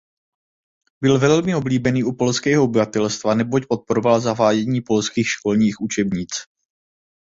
[1.01, 6.29] Byl velmi oblíbený u polského obyvatelstva neboť podporoval zavádění polských školních učebnic.